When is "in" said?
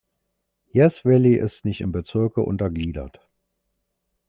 1.79-1.91